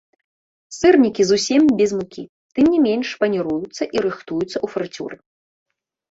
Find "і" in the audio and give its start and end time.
3.97-4.03